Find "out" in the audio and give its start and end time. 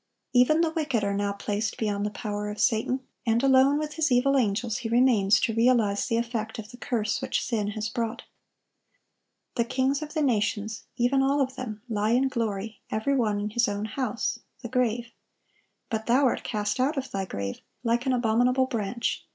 16.79-16.97